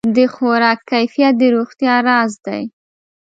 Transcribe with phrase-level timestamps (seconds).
[0.15, 2.61] د خوراک کیفیت د روغتیا راز دی.